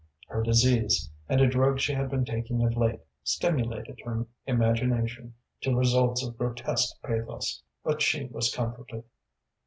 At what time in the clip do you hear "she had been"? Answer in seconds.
1.79-2.25